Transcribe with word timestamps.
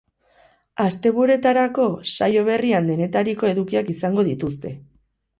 Asteburuetarako 0.83 1.83
saio 2.15 2.45
berrian 2.47 2.89
denetariko 2.91 3.49
edukiak 3.51 3.93
izango 3.95 4.25
dituzte. 4.31 4.73